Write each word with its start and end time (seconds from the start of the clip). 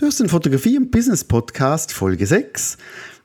Du 0.00 0.06
hörst 0.06 0.18
den 0.18 0.30
Fotografie- 0.30 0.78
und 0.78 0.90
Business-Podcast 0.90 1.92
Folge 1.92 2.26
6. 2.26 2.78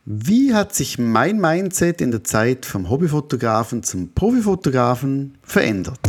Wie 0.03 0.53
hat 0.53 0.75
sich 0.75 0.99
mein 0.99 1.39
Mindset 1.39 2.01
in 2.01 2.11
der 2.11 2.25
Zeit 2.25 2.65
vom 2.65 2.89
Hobbyfotografen 2.89 3.81
zum 3.81 4.13
Profifotografen 4.13 5.37
verändert? 5.41 6.01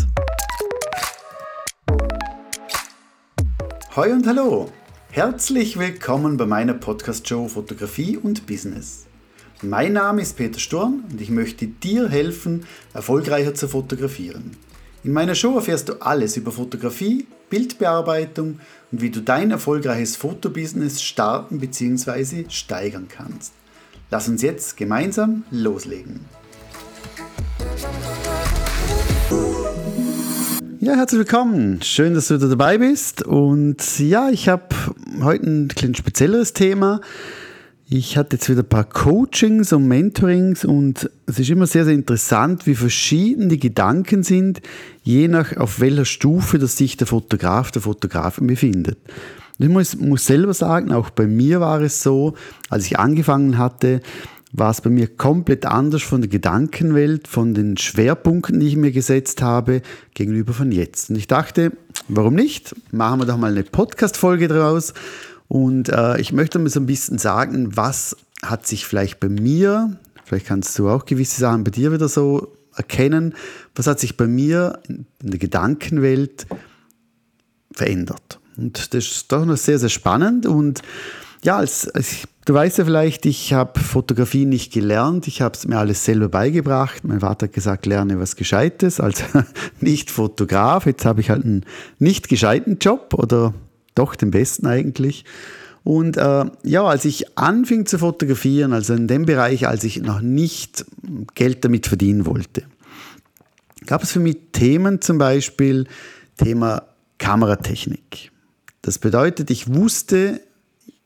Hoi 3.94 4.12
und 4.12 4.26
hallo! 4.26 4.72
Herzlich 5.12 5.78
willkommen 5.78 6.36
bei 6.36 6.46
meiner 6.46 6.74
Podcast-Show 6.74 7.46
Fotografie 7.46 8.16
und 8.16 8.48
Business. 8.48 9.06
Mein 9.62 9.92
Name 9.92 10.22
ist 10.22 10.36
Peter 10.36 10.58
Sturm 10.58 11.04
und 11.08 11.20
ich 11.20 11.30
möchte 11.30 11.68
dir 11.68 12.08
helfen, 12.08 12.66
erfolgreicher 12.92 13.54
zu 13.54 13.68
fotografieren. 13.68 14.56
In 15.04 15.12
meiner 15.12 15.36
Show 15.36 15.54
erfährst 15.54 15.90
du 15.90 16.02
alles 16.02 16.36
über 16.36 16.50
Fotografie, 16.50 17.28
Bildbearbeitung 17.50 18.60
und 18.92 19.02
wie 19.02 19.10
du 19.10 19.20
dein 19.20 19.50
erfolgreiches 19.50 20.16
Fotobusiness 20.16 21.02
starten 21.02 21.58
bzw. 21.58 22.46
steigern 22.48 23.08
kannst. 23.08 23.52
Lass 24.10 24.28
uns 24.28 24.42
jetzt 24.42 24.76
gemeinsam 24.76 25.44
loslegen. 25.50 26.20
Ja, 30.78 30.94
herzlich 30.94 31.18
willkommen. 31.18 31.82
Schön, 31.82 32.14
dass 32.14 32.28
du 32.28 32.36
wieder 32.36 32.48
dabei 32.48 32.78
bist. 32.78 33.22
Und 33.24 33.98
ja, 33.98 34.28
ich 34.30 34.48
habe 34.48 34.68
heute 35.20 35.44
ein 35.44 35.68
klein 35.68 35.96
spezielleres 35.96 36.52
Thema. 36.52 37.00
Ich 37.88 38.16
hatte 38.16 38.34
jetzt 38.34 38.48
wieder 38.48 38.62
ein 38.62 38.68
paar 38.68 38.82
Coachings 38.82 39.72
und 39.72 39.86
Mentorings 39.86 40.64
und 40.64 41.08
es 41.26 41.38
ist 41.38 41.50
immer 41.50 41.68
sehr, 41.68 41.84
sehr 41.84 41.94
interessant, 41.94 42.66
wie 42.66 42.74
verschieden 42.74 43.48
die 43.48 43.60
Gedanken 43.60 44.24
sind, 44.24 44.60
je 45.04 45.28
nach 45.28 45.56
auf 45.56 45.78
welcher 45.78 46.04
Stufe 46.04 46.58
das 46.58 46.76
sich 46.76 46.96
der 46.96 47.06
Fotograf, 47.06 47.70
der 47.70 47.82
Fotografin 47.82 48.48
befindet. 48.48 48.98
ich 49.58 49.68
muss, 49.68 49.94
muss 49.94 50.26
selber 50.26 50.52
sagen, 50.52 50.90
auch 50.90 51.10
bei 51.10 51.28
mir 51.28 51.60
war 51.60 51.80
es 51.80 52.02
so, 52.02 52.34
als 52.70 52.86
ich 52.86 52.98
angefangen 52.98 53.56
hatte, 53.56 54.00
war 54.52 54.72
es 54.72 54.80
bei 54.80 54.90
mir 54.90 55.06
komplett 55.06 55.64
anders 55.64 56.02
von 56.02 56.22
der 56.22 56.30
Gedankenwelt, 56.30 57.28
von 57.28 57.54
den 57.54 57.76
Schwerpunkten, 57.76 58.58
die 58.58 58.66
ich 58.66 58.76
mir 58.76 58.90
gesetzt 58.90 59.42
habe, 59.42 59.80
gegenüber 60.12 60.54
von 60.54 60.72
jetzt. 60.72 61.10
Und 61.10 61.16
ich 61.16 61.28
dachte, 61.28 61.70
warum 62.08 62.34
nicht? 62.34 62.74
Machen 62.90 63.20
wir 63.20 63.26
doch 63.26 63.36
mal 63.36 63.52
eine 63.52 63.62
Podcast-Folge 63.62 64.48
draus 64.48 64.92
und 65.48 65.88
äh, 65.88 66.20
ich 66.20 66.32
möchte 66.32 66.58
mal 66.58 66.68
so 66.68 66.80
ein 66.80 66.86
bisschen 66.86 67.18
sagen, 67.18 67.76
was 67.76 68.16
hat 68.42 68.66
sich 68.66 68.86
vielleicht 68.86 69.20
bei 69.20 69.28
mir, 69.28 69.96
vielleicht 70.24 70.46
kannst 70.46 70.78
du 70.78 70.88
auch 70.88 71.06
gewisse 71.06 71.40
Sachen 71.40 71.64
bei 71.64 71.70
dir 71.70 71.92
wieder 71.92 72.08
so 72.08 72.52
erkennen, 72.74 73.34
was 73.74 73.86
hat 73.86 74.00
sich 74.00 74.16
bei 74.16 74.26
mir 74.26 74.80
in 74.88 75.06
der 75.22 75.38
Gedankenwelt 75.38 76.46
verändert. 77.72 78.40
Und 78.56 78.94
das 78.94 79.06
ist 79.06 79.32
doch 79.32 79.44
noch 79.44 79.56
sehr, 79.56 79.78
sehr 79.78 79.88
spannend. 79.88 80.46
Und 80.46 80.82
ja, 81.42 81.58
als, 81.58 81.88
als 81.88 82.26
du 82.44 82.54
weißt 82.54 82.78
ja 82.78 82.84
vielleicht, 82.84 83.26
ich 83.26 83.52
habe 83.52 83.78
Fotografie 83.78 84.46
nicht 84.46 84.72
gelernt, 84.72 85.28
ich 85.28 85.42
habe 85.42 85.54
es 85.54 85.66
mir 85.66 85.78
alles 85.78 86.04
selber 86.04 86.28
beigebracht. 86.28 87.04
Mein 87.04 87.20
Vater 87.20 87.46
hat 87.46 87.52
gesagt, 87.52 87.86
lerne 87.86 88.18
was 88.18 88.36
Gescheites, 88.36 88.98
also 89.00 89.24
nicht 89.80 90.10
Fotograf. 90.10 90.86
Jetzt 90.86 91.04
habe 91.04 91.20
ich 91.20 91.30
halt 91.30 91.44
einen 91.44 91.64
nicht 91.98 92.28
gescheiten 92.28 92.78
Job 92.78 93.14
oder 93.14 93.52
doch 93.96 94.14
den 94.14 94.30
besten 94.30 94.66
eigentlich. 94.66 95.24
Und 95.84 96.16
äh, 96.16 96.46
ja, 96.64 96.84
als 96.84 97.04
ich 97.04 97.38
anfing 97.38 97.86
zu 97.86 97.98
fotografieren, 97.98 98.72
also 98.72 98.94
in 98.94 99.06
dem 99.06 99.24
Bereich, 99.24 99.68
als 99.68 99.84
ich 99.84 100.02
noch 100.02 100.20
nicht 100.20 100.84
Geld 101.34 101.64
damit 101.64 101.86
verdienen 101.86 102.26
wollte, 102.26 102.64
gab 103.86 104.02
es 104.02 104.10
für 104.10 104.20
mich 104.20 104.36
Themen 104.52 105.00
zum 105.00 105.18
Beispiel 105.18 105.86
Thema 106.38 106.82
Kameratechnik. 107.18 108.32
Das 108.82 108.98
bedeutet, 108.98 109.50
ich 109.50 109.72
wusste, 109.72 110.40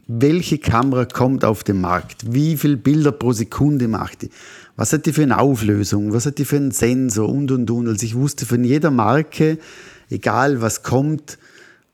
welche 0.07 0.59
Kamera 0.59 1.05
kommt 1.05 1.45
auf 1.45 1.63
den 1.63 1.81
Markt, 1.81 2.33
wie 2.33 2.57
viele 2.57 2.77
Bilder 2.77 3.13
pro 3.13 3.33
Sekunde 3.33 3.87
macht 3.87 4.23
die, 4.23 4.31
was 4.77 4.93
hat 4.93 5.07
die 5.07 5.13
für 5.13 5.23
eine 5.23 5.39
Auflösung, 5.39 6.13
was 6.13 6.27
hat 6.27 6.39
die 6.39 6.45
für 6.45 6.57
einen 6.57 6.73
Sensor 6.73 7.29
und 7.29 7.51
und 7.53 7.71
und. 7.71 7.87
Also 7.87 8.05
ich 8.05 8.15
wusste 8.15 8.47
von 8.47 8.65
jeder 8.65 8.91
Marke, 8.91 9.59
egal 10.09 10.63
was 10.63 10.83
kommt, 10.83 11.39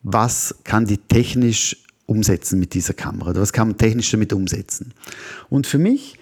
was 0.09 0.55
kann 0.63 0.87
die 0.87 0.99
technisch 0.99 1.77
umsetzen 2.07 2.61
mit 2.61 2.75
dieser 2.75 2.95
Kamera 2.95 3.31
oder 3.31 3.41
was 3.41 3.53
kann 3.53 3.69
man 3.69 3.77
technisch 3.77 4.09
damit 4.13 4.33
umsetzen. 4.33 4.95
Und 5.49 5.67
für 5.67 5.79
mich 5.79 6.17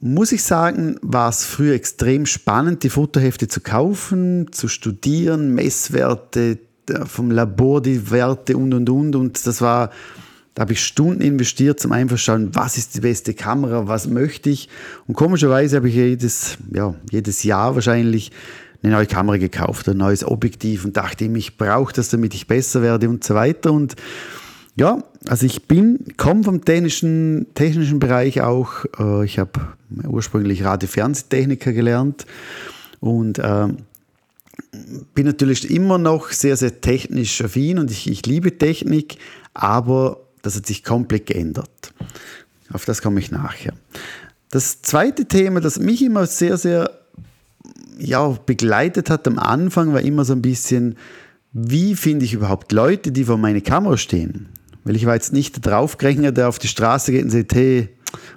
muss 0.00 0.30
ich 0.30 0.42
sagen, 0.42 0.96
war 1.00 1.30
es 1.30 1.46
früher 1.46 1.74
extrem 1.74 2.26
spannend, 2.26 2.82
die 2.82 2.90
Fotohefte 2.90 3.48
zu 3.48 3.62
kaufen, 3.62 4.52
zu 4.52 4.68
studieren, 4.68 5.54
Messwerte 5.54 6.58
äh, 6.90 7.06
vom 7.06 7.30
Labor, 7.30 7.80
die 7.80 8.10
Werte 8.10 8.58
und 8.58 8.74
und 8.74 8.90
und. 8.90 9.16
Und 9.16 9.46
das 9.46 9.62
war, 9.62 9.90
da 10.54 10.62
habe 10.62 10.74
ich 10.74 10.84
Stunden 10.84 11.22
investiert, 11.22 11.80
zum 11.80 11.92
einfach 11.92 12.18
schauen, 12.18 12.54
was 12.54 12.76
ist 12.76 12.94
die 12.94 13.00
beste 13.00 13.32
Kamera, 13.32 13.88
was 13.88 14.06
möchte 14.06 14.50
ich. 14.50 14.68
Und 15.06 15.14
komischerweise 15.14 15.76
habe 15.76 15.88
ich 15.88 15.94
jedes, 15.94 16.58
ja, 16.74 16.94
jedes 17.10 17.42
Jahr 17.42 17.74
wahrscheinlich 17.74 18.32
eine 18.82 18.92
neue 18.92 19.06
Kamera 19.06 19.36
gekauft, 19.36 19.88
ein 19.88 19.96
neues 19.96 20.24
Objektiv 20.24 20.84
und 20.84 20.96
dachte 20.96 21.24
ihm, 21.24 21.36
ich 21.36 21.56
brauche 21.56 21.92
das, 21.92 22.08
damit 22.08 22.34
ich 22.34 22.46
besser 22.46 22.82
werde 22.82 23.08
und 23.08 23.22
so 23.22 23.34
weiter. 23.34 23.72
Und 23.72 23.94
ja, 24.74 25.02
also 25.28 25.46
ich 25.46 25.68
bin, 25.68 26.04
komme 26.16 26.42
vom 26.42 26.64
technischen, 26.64 27.46
technischen 27.54 27.98
Bereich 27.98 28.40
auch. 28.40 28.84
Äh, 28.98 29.24
ich 29.24 29.38
habe 29.38 29.52
ursprünglich 30.04 30.64
Radio-Fernsehtechniker 30.64 31.72
gelernt 31.72 32.26
und 33.00 33.38
äh, 33.38 33.68
bin 35.14 35.26
natürlich 35.26 35.70
immer 35.70 35.98
noch 35.98 36.30
sehr, 36.30 36.56
sehr 36.56 36.80
technisch 36.80 37.42
affin 37.42 37.78
und 37.78 37.90
ich, 37.90 38.10
ich 38.10 38.26
liebe 38.26 38.58
Technik, 38.58 39.18
aber 39.54 40.20
das 40.42 40.56
hat 40.56 40.66
sich 40.66 40.82
komplett 40.82 41.26
geändert. 41.26 41.92
Auf 42.72 42.84
das 42.84 43.02
komme 43.02 43.20
ich 43.20 43.30
nachher. 43.30 43.74
Das 44.50 44.82
zweite 44.82 45.26
Thema, 45.26 45.60
das 45.60 45.78
mich 45.78 46.02
immer 46.02 46.26
sehr, 46.26 46.56
sehr 46.56 47.01
ja, 47.98 48.28
begleitet 48.28 49.10
hat 49.10 49.26
am 49.26 49.38
Anfang, 49.38 49.92
war 49.92 50.00
immer 50.00 50.24
so 50.24 50.32
ein 50.32 50.42
bisschen, 50.42 50.96
wie 51.52 51.94
finde 51.96 52.24
ich 52.24 52.34
überhaupt 52.34 52.72
Leute, 52.72 53.12
die 53.12 53.24
vor 53.24 53.38
meiner 53.38 53.60
Kamera 53.60 53.96
stehen? 53.96 54.48
Weil 54.84 54.96
ich 54.96 55.06
war 55.06 55.14
jetzt 55.14 55.32
nicht 55.32 55.56
der 55.56 55.72
Draufgänger, 55.72 56.32
der 56.32 56.48
auf 56.48 56.58
die 56.58 56.68
Straße 56.68 57.12
geht 57.12 57.24
und 57.24 57.30
sagt, 57.30 57.54
hey, 57.54 57.88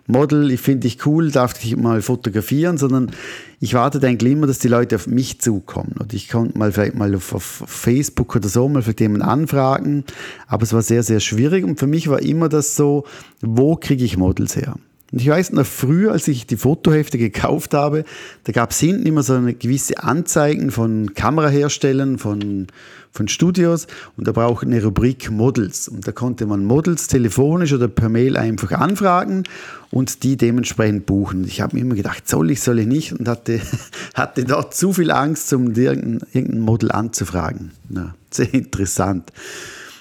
Model, 0.08 0.52
ich 0.52 0.62
finde 0.62 0.82
dich 0.82 1.06
cool, 1.06 1.32
darf 1.32 1.54
dich 1.54 1.76
mal 1.76 2.02
fotografieren, 2.02 2.78
sondern 2.78 3.12
ich 3.60 3.74
wartete 3.74 4.08
eigentlich 4.08 4.32
immer, 4.32 4.48
dass 4.48 4.60
die 4.60 4.68
Leute 4.68 4.96
auf 4.96 5.08
mich 5.08 5.42
zukommen. 5.42 5.96
Und 6.00 6.14
ich 6.14 6.30
konnte 6.30 6.58
mal 6.58 6.72
vielleicht 6.72 6.96
mal 6.96 7.14
auf, 7.16 7.34
auf 7.34 7.64
Facebook 7.66 8.36
oder 8.36 8.48
so 8.48 8.70
mal 8.70 8.84
vielleicht 8.84 9.02
jemanden 9.02 9.28
anfragen, 9.28 10.04
aber 10.48 10.64
es 10.64 10.74
war 10.74 10.82
sehr, 10.82 11.04
sehr 11.04 11.20
schwierig 11.20 11.66
und 11.66 11.80
für 11.80 11.88
mich 11.88 12.08
war 12.08 12.22
immer 12.22 12.50
das 12.50 12.76
so, 12.76 13.06
wo 13.42 13.76
kriege 13.76 14.06
ich 14.06 14.18
Models 14.18 14.56
her? 14.56 14.76
Und 15.12 15.22
ich 15.22 15.30
weiß 15.30 15.52
noch 15.52 15.66
früher, 15.66 16.12
als 16.12 16.28
ich 16.28 16.48
die 16.48 16.58
Fotohefte 16.58 17.18
gekauft 17.18 17.74
habe, 17.74 18.06
da 18.46 18.52
gab 18.52 18.72
es 18.72 18.80
hinten 18.80 19.06
immer 19.06 19.22
so 19.24 19.34
eine 19.34 19.54
gewisse 19.54 20.04
Anzeigen 20.04 20.72
von 20.72 21.14
Kameraherstellern, 21.14 22.18
von, 22.18 22.68
von 23.12 23.28
Studios 23.28 23.86
und 24.18 24.28
da 24.28 24.32
braucht 24.32 24.66
eine 24.66 24.84
Rubrik 24.84 25.30
Models. 25.30 25.88
Und 25.88 26.08
da 26.08 26.12
konnte 26.12 26.48
man 26.48 26.66
Models 26.66 27.08
telefonisch 27.08 27.72
oder 27.72 27.88
per 27.88 28.10
Mail 28.10 28.36
einfach 28.36 28.72
anfragen 28.72 29.44
und 29.92 30.24
die 30.24 30.38
dementsprechend 30.38 31.06
buchen. 31.06 31.46
Ich 31.46 31.62
habe 31.62 31.76
mir 31.76 31.84
immer 31.84 31.96
gedacht, 31.96 32.28
soll 32.28 32.50
ich, 32.50 32.62
soll 32.62 32.80
ich 32.80 32.88
nicht 32.88 33.14
und 33.14 33.28
hatte, 33.28 33.62
hatte 34.16 34.44
dort 34.44 34.74
zu 34.74 34.92
viel 34.92 35.12
Angst, 35.12 35.54
um 35.54 35.72
irgendein, 35.74 36.28
irgendein 36.34 36.62
Model 36.62 36.92
anzufragen. 36.92 37.72
Ja, 37.90 38.16
sehr 38.32 38.52
interessant. 38.54 39.32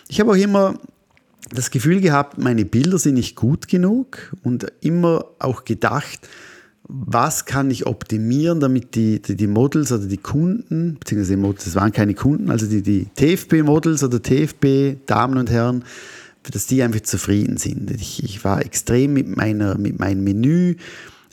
Ich 0.08 0.18
habe 0.18 0.30
auch 0.30 0.36
immer 0.36 0.74
das 1.50 1.70
Gefühl 1.70 2.00
gehabt, 2.00 2.38
meine 2.38 2.64
Bilder 2.64 2.98
sind 2.98 3.14
nicht 3.14 3.36
gut 3.36 3.68
genug 3.68 4.34
und 4.42 4.66
immer 4.80 5.26
auch 5.38 5.64
gedacht, 5.64 6.28
was 6.86 7.46
kann 7.46 7.70
ich 7.70 7.86
optimieren, 7.86 8.60
damit 8.60 8.94
die, 8.94 9.20
die, 9.20 9.36
die 9.36 9.46
Models 9.46 9.90
oder 9.90 10.06
die 10.06 10.18
Kunden, 10.18 10.96
beziehungsweise 11.00 11.36
die 11.36 11.40
Models, 11.40 11.64
das 11.64 11.74
waren 11.74 11.92
keine 11.92 12.14
Kunden, 12.14 12.50
also 12.50 12.66
die, 12.66 12.82
die 12.82 13.06
TFB-Models 13.16 14.04
oder 14.04 14.22
TFB-Damen 14.22 15.38
und 15.38 15.50
Herren, 15.50 15.84
dass 16.42 16.66
die 16.66 16.82
einfach 16.82 17.00
zufrieden 17.00 17.56
sind. 17.56 17.90
Ich, 17.90 18.22
ich 18.22 18.44
war 18.44 18.62
extrem 18.62 19.14
mit, 19.14 19.34
meiner, 19.34 19.78
mit 19.78 19.98
meinem 19.98 20.24
Menü 20.24 20.76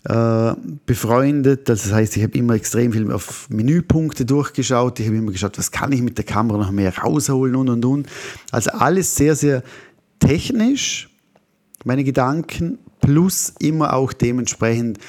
äh, 0.05 0.53
befreundet. 0.85 1.67
Das 1.67 1.91
heißt, 1.91 2.15
ich 2.15 2.23
habe 2.23 2.37
immer 2.37 2.53
extrem 2.53 2.93
viel 2.93 3.11
auf 3.11 3.49
Menüpunkte 3.49 4.25
durchgeschaut. 4.25 4.99
Ich 4.99 5.07
habe 5.07 5.17
immer 5.17 5.31
geschaut, 5.31 5.57
was 5.57 5.71
kann 5.71 5.91
ich 5.91 6.01
mit 6.01 6.17
der 6.17 6.25
Kamera 6.25 6.57
noch 6.57 6.71
mehr 6.71 6.97
rausholen 6.97 7.55
und 7.55 7.69
und 7.69 7.85
und. 7.85 8.07
Also 8.51 8.71
alles 8.71 9.15
sehr, 9.15 9.35
sehr 9.35 9.63
technisch, 10.21 11.09
meine 11.83 12.05
Gedanken, 12.05 12.79
plus 13.01 13.53
immer 13.59 13.93
auch 13.93 14.13
dementsprechend 14.13 14.99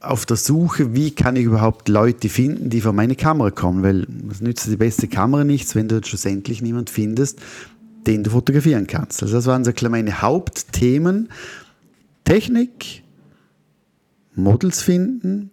auf 0.00 0.26
der 0.26 0.36
Suche, 0.36 0.94
wie 0.94 1.12
kann 1.12 1.36
ich 1.36 1.44
überhaupt 1.44 1.88
Leute 1.88 2.28
finden, 2.28 2.68
die 2.68 2.80
vor 2.80 2.92
meine 2.92 3.16
Kamera 3.16 3.50
kommen, 3.50 3.82
weil 3.82 4.06
es 4.30 4.40
nützt 4.40 4.66
die 4.66 4.76
beste 4.76 5.08
Kamera 5.08 5.44
nichts, 5.44 5.74
wenn 5.74 5.88
du 5.88 6.02
schlussendlich 6.04 6.60
niemand 6.60 6.90
findest, 6.90 7.40
den 8.06 8.22
du 8.22 8.30
fotografieren 8.30 8.86
kannst. 8.86 9.22
Also 9.22 9.34
das 9.36 9.46
waren 9.46 9.64
so 9.64 9.72
meine 9.88 10.20
Hauptthemen. 10.20 11.28
Technik, 12.24 13.02
Models 14.34 14.82
finden 14.82 15.50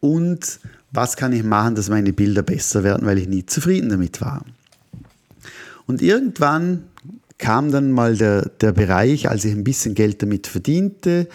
und 0.00 0.58
was 0.90 1.16
kann 1.16 1.32
ich 1.32 1.44
machen, 1.44 1.74
dass 1.74 1.90
meine 1.90 2.14
Bilder 2.14 2.42
besser 2.42 2.82
werden, 2.82 3.06
weil 3.06 3.18
ich 3.18 3.28
nie 3.28 3.44
zufrieden 3.44 3.90
damit 3.90 4.20
war. 4.22 4.44
Und 5.86 6.00
irgendwann 6.00 6.84
kam 7.38 7.70
dann 7.70 7.92
mal 7.92 8.16
der, 8.16 8.48
der 8.48 8.72
Bereich, 8.72 9.28
als 9.28 9.44
ich 9.44 9.52
ein 9.52 9.64
bisschen 9.64 9.94
Geld 9.94 10.22
damit 10.22 10.46
verdiente, 10.46 11.28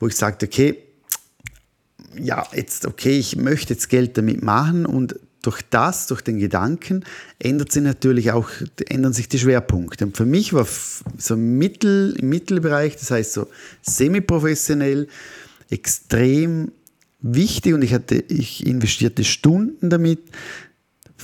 wo 0.00 0.08
ich 0.08 0.16
sagte, 0.16 0.46
okay, 0.46 0.76
ja, 2.20 2.46
jetzt, 2.52 2.86
okay, 2.86 3.18
ich 3.18 3.36
möchte 3.36 3.74
jetzt 3.74 3.88
Geld 3.88 4.18
damit 4.18 4.42
machen 4.42 4.86
und 4.86 5.18
durch 5.42 5.62
das, 5.70 6.06
durch 6.06 6.22
den 6.22 6.38
Gedanken, 6.38 7.04
ändert 7.38 7.70
sich 7.70 7.82
natürlich 7.82 8.32
auch, 8.32 8.48
ändern 8.88 9.12
sich 9.12 9.28
die 9.28 9.38
Schwerpunkte. 9.38 10.06
Und 10.06 10.16
für 10.16 10.24
mich 10.24 10.52
war 10.52 10.66
so 11.18 11.36
Mittel, 11.36 12.16
im 12.18 12.30
Mittelbereich, 12.30 12.96
das 12.96 13.10
heißt 13.10 13.32
so 13.32 13.48
semi-professionell, 13.82 15.06
extrem 15.70 16.72
wichtig 17.20 17.74
und 17.74 17.82
ich 17.82 17.94
hatte, 17.94 18.16
ich 18.28 18.66
investierte 18.66 19.24
Stunden 19.24 19.90
damit, 19.90 20.20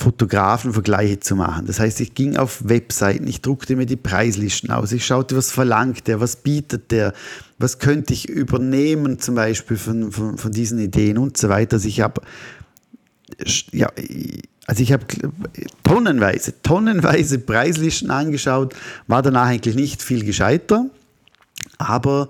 Fotografenvergleiche 0.01 1.21
zu 1.21 1.37
machen. 1.37 1.67
Das 1.67 1.79
heißt, 1.79 2.01
ich 2.01 2.15
ging 2.15 2.37
auf 2.37 2.69
Webseiten, 2.69 3.27
ich 3.27 3.43
druckte 3.43 3.77
mir 3.77 3.87
die 3.87 3.97
Preislisten 3.97 4.71
aus, 4.71 4.93
ich 4.93 5.05
schaute, 5.05 5.37
was 5.37 5.53
verlangt 5.53 6.07
der, 6.07 6.21
was 6.21 6.37
bietet 6.37 6.91
der, 6.91 7.13
was 7.59 7.79
könnte 7.79 8.15
ich 8.15 8.29
übernehmen 8.29 9.19
zum 9.19 9.35
Beispiel 9.35 9.77
von, 9.77 10.11
von, 10.11 10.39
von 10.39 10.53
diesen 10.53 10.79
Ideen 10.79 11.19
und 11.19 11.37
so 11.37 11.51
weiter. 11.51 11.77
Also 11.77 11.89
ich 11.89 12.01
habe 12.01 12.23
ja, 13.73 13.89
also 14.67 14.83
ich 14.83 14.95
tonnenweise, 15.83 16.63
tonnenweise 16.63 17.39
Preislisten 17.39 18.11
angeschaut, 18.11 18.75
war 19.07 19.23
danach 19.23 19.47
eigentlich 19.47 19.77
nicht 19.77 20.03
viel 20.03 20.25
gescheiter, 20.25 20.87
aber 21.79 22.29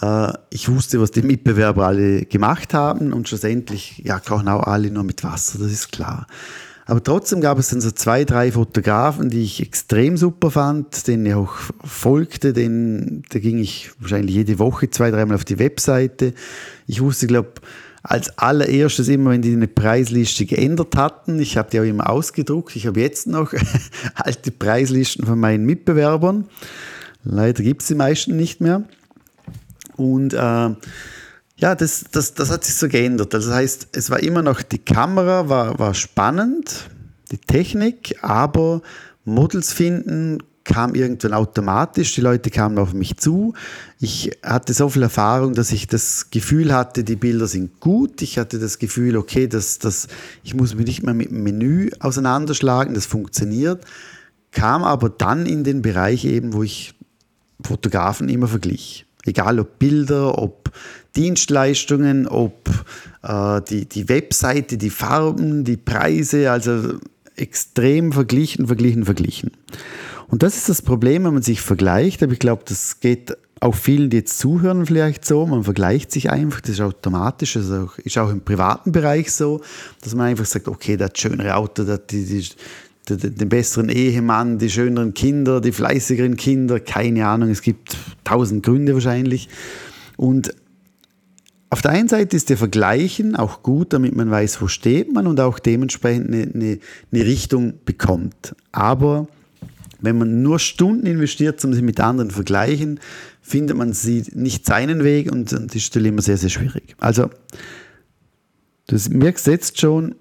äh, 0.00 0.32
ich 0.50 0.68
wusste, 0.68 1.00
was 1.00 1.12
die 1.12 1.22
Mitbewerber 1.22 1.86
alle 1.86 2.26
gemacht 2.26 2.74
haben 2.74 3.12
und 3.12 3.28
schlussendlich, 3.28 4.02
ja, 4.04 4.18
kochen 4.18 4.48
auch 4.48 4.64
alle 4.64 4.90
nur 4.90 5.04
mit 5.04 5.22
Wasser, 5.24 5.58
das 5.58 5.70
ist 5.72 5.92
klar. 5.92 6.26
Aber 6.92 7.02
trotzdem 7.02 7.40
gab 7.40 7.58
es 7.58 7.70
dann 7.70 7.80
so 7.80 7.90
zwei, 7.90 8.26
drei 8.26 8.52
Fotografen, 8.52 9.30
die 9.30 9.44
ich 9.44 9.62
extrem 9.62 10.18
super 10.18 10.50
fand, 10.50 11.06
denen 11.06 11.24
ich 11.24 11.32
auch 11.32 11.54
folgte, 11.82 12.52
denen, 12.52 13.22
da 13.30 13.38
ging 13.38 13.56
ich 13.56 13.92
wahrscheinlich 13.98 14.34
jede 14.34 14.58
Woche 14.58 14.90
zwei, 14.90 15.10
dreimal 15.10 15.36
auf 15.36 15.46
die 15.46 15.58
Webseite. 15.58 16.34
Ich 16.86 17.00
wusste, 17.00 17.28
glaube 17.28 17.52
als 18.02 18.36
allererstes 18.36 19.08
immer, 19.08 19.30
wenn 19.30 19.40
die 19.40 19.54
eine 19.54 19.68
Preisliste 19.68 20.44
geändert 20.44 20.94
hatten. 20.94 21.38
Ich 21.40 21.56
habe 21.56 21.70
die 21.70 21.80
auch 21.80 21.84
immer 21.84 22.10
ausgedruckt. 22.10 22.76
Ich 22.76 22.86
habe 22.86 23.00
jetzt 23.00 23.26
noch 23.26 23.54
alte 24.16 24.50
Preislisten 24.50 25.24
von 25.24 25.40
meinen 25.40 25.64
Mitbewerbern. 25.64 26.44
Leider 27.24 27.62
gibt 27.62 27.80
es 27.80 27.88
die 27.88 27.94
meisten 27.94 28.36
nicht 28.36 28.60
mehr. 28.60 28.82
Und 29.96 30.34
äh, 30.34 30.70
ja, 31.62 31.76
das, 31.76 32.04
das, 32.10 32.34
das 32.34 32.50
hat 32.50 32.64
sich 32.64 32.74
so 32.74 32.88
geändert. 32.88 33.32
Also 33.36 33.48
das 33.48 33.56
heißt, 33.56 33.88
es 33.92 34.10
war 34.10 34.20
immer 34.20 34.42
noch, 34.42 34.62
die 34.62 34.78
Kamera 34.78 35.48
war, 35.48 35.78
war 35.78 35.94
spannend, 35.94 36.90
die 37.30 37.38
Technik, 37.38 38.16
aber 38.20 38.82
Models 39.24 39.72
finden 39.72 40.42
kam 40.64 40.96
irgendwann 40.96 41.34
automatisch, 41.34 42.14
die 42.16 42.20
Leute 42.20 42.50
kamen 42.50 42.78
auf 42.78 42.94
mich 42.94 43.16
zu. 43.16 43.54
Ich 44.00 44.32
hatte 44.42 44.74
so 44.74 44.88
viel 44.88 45.04
Erfahrung, 45.04 45.54
dass 45.54 45.70
ich 45.70 45.86
das 45.86 46.30
Gefühl 46.30 46.74
hatte, 46.74 47.04
die 47.04 47.14
Bilder 47.14 47.46
sind 47.46 47.78
gut. 47.78 48.22
Ich 48.22 48.38
hatte 48.38 48.58
das 48.58 48.80
Gefühl, 48.80 49.16
okay, 49.16 49.46
das, 49.46 49.78
das, 49.78 50.08
ich 50.42 50.54
muss 50.54 50.74
mich 50.74 50.86
nicht 50.86 51.04
mehr 51.04 51.14
mit 51.14 51.30
dem 51.30 51.44
Menü 51.44 51.90
auseinanderschlagen, 52.00 52.94
das 52.94 53.06
funktioniert. 53.06 53.84
Kam 54.50 54.82
aber 54.82 55.10
dann 55.10 55.46
in 55.46 55.62
den 55.62 55.80
Bereich 55.80 56.24
eben, 56.24 56.54
wo 56.54 56.64
ich 56.64 56.94
Fotografen 57.64 58.28
immer 58.28 58.48
verglich. 58.48 59.06
Egal 59.24 59.60
ob 59.60 59.78
Bilder, 59.78 60.38
ob 60.38 60.72
Dienstleistungen, 61.16 62.26
ob 62.26 62.68
äh, 63.22 63.60
die, 63.68 63.86
die 63.86 64.08
Webseite, 64.08 64.78
die 64.78 64.90
Farben, 64.90 65.64
die 65.64 65.76
Preise, 65.76 66.50
also 66.50 66.94
extrem 67.36 68.12
verglichen, 68.12 68.66
verglichen, 68.66 69.04
verglichen. 69.04 69.50
Und 70.28 70.42
das 70.42 70.56
ist 70.56 70.68
das 70.68 70.82
Problem, 70.82 71.24
wenn 71.24 71.34
man 71.34 71.42
sich 71.42 71.60
vergleicht, 71.60 72.22
aber 72.22 72.32
ich 72.32 72.38
glaube, 72.38 72.62
das 72.66 73.00
geht 73.00 73.36
auch 73.60 73.74
vielen, 73.74 74.10
die 74.10 74.18
jetzt 74.18 74.38
zuhören, 74.38 74.86
vielleicht 74.86 75.24
so. 75.24 75.46
Man 75.46 75.62
vergleicht 75.62 76.10
sich 76.10 76.30
einfach, 76.30 76.60
das 76.60 76.70
ist 76.70 76.80
automatisch, 76.80 77.54
das 77.54 77.66
ist 77.66 77.72
auch, 77.72 77.98
ist 77.98 78.18
auch 78.18 78.30
im 78.30 78.40
privaten 78.40 78.90
Bereich 78.90 79.30
so, 79.30 79.60
dass 80.00 80.14
man 80.14 80.26
einfach 80.26 80.46
sagt, 80.46 80.66
okay, 80.66 80.98
hat 80.98 81.16
schönere 81.18 81.54
Auto, 81.54 81.86
hat 81.86 82.10
die, 82.10 82.24
die, 82.24 83.16
den 83.16 83.48
besseren 83.48 83.88
Ehemann, 83.88 84.58
die 84.58 84.68
schöneren 84.68 85.14
Kinder, 85.14 85.60
die 85.60 85.70
fleißigeren 85.70 86.36
Kinder, 86.36 86.80
keine 86.80 87.26
Ahnung, 87.26 87.50
es 87.50 87.62
gibt 87.62 87.96
tausend 88.24 88.64
Gründe 88.64 88.94
wahrscheinlich. 88.94 89.48
Und 90.16 90.54
auf 91.72 91.80
der 91.80 91.92
einen 91.92 92.06
Seite 92.06 92.36
ist 92.36 92.50
der 92.50 92.58
Vergleichen 92.58 93.34
auch 93.34 93.62
gut, 93.62 93.94
damit 93.94 94.14
man 94.14 94.30
weiß, 94.30 94.60
wo 94.60 94.68
steht 94.68 95.10
man 95.10 95.26
und 95.26 95.40
auch 95.40 95.58
dementsprechend 95.58 96.28
eine, 96.28 96.42
eine, 96.42 96.78
eine 97.10 97.24
Richtung 97.24 97.72
bekommt. 97.86 98.54
Aber 98.72 99.26
wenn 99.98 100.18
man 100.18 100.42
nur 100.42 100.58
Stunden 100.58 101.06
investiert, 101.06 101.64
um 101.64 101.72
sich 101.72 101.82
mit 101.82 101.98
anderen 101.98 102.28
zu 102.28 102.34
vergleichen, 102.34 103.00
findet 103.40 103.78
man 103.78 103.94
sie 103.94 104.22
nicht 104.34 104.66
seinen 104.66 105.02
Weg 105.02 105.32
und 105.32 105.50
das 105.50 105.74
ist 105.74 105.96
immer 105.96 106.20
sehr, 106.20 106.36
sehr 106.36 106.50
schwierig. 106.50 106.94
Also, 106.98 107.30
du 108.88 108.98
merkst 109.08 109.46
jetzt 109.46 109.80
schon, 109.80 110.14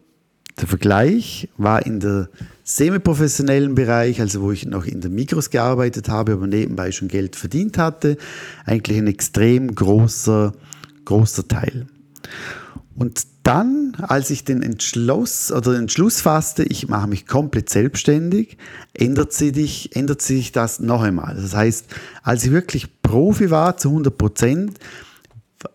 der 0.57 0.69
Vergleich 0.69 1.49
war 1.57 1.85
in 1.85 1.99
der 1.99 2.29
semi-professionellen 2.63 3.75
Bereich, 3.75 4.21
also 4.21 4.41
wo 4.41 4.53
ich 4.53 4.65
noch 4.65 4.85
in 4.85 5.01
der 5.01 5.11
Mikros 5.11 5.49
gearbeitet 5.49 6.07
habe, 6.07 6.31
aber 6.31 6.47
nebenbei 6.47 6.93
schon 6.93 7.09
Geld 7.09 7.35
verdient 7.35 7.77
hatte, 7.77 8.15
eigentlich 8.65 8.97
ein 8.97 9.07
extrem 9.07 9.75
großer, 9.75 10.53
großer 11.05 11.47
Teil. 11.47 11.87
Und 12.95 13.25
dann, 13.43 13.97
als 13.99 14.29
ich 14.29 14.43
den 14.43 14.61
Entschluss 14.61 15.51
oder 15.51 15.71
den 15.71 15.83
Entschluss 15.83 16.21
fasste, 16.21 16.63
ich 16.63 16.87
mache 16.87 17.07
mich 17.07 17.25
komplett 17.25 17.69
selbstständig, 17.69 18.57
ändert 18.93 19.33
sich, 19.33 19.95
ändert 19.95 20.21
sich 20.21 20.51
das 20.51 20.79
noch 20.79 21.01
einmal. 21.01 21.35
Das 21.35 21.55
heißt, 21.55 21.87
als 22.21 22.45
ich 22.45 22.51
wirklich 22.51 23.01
Profi 23.01 23.49
war 23.49 23.77
zu 23.77 23.89
100 23.89 24.15
Prozent, 24.17 24.77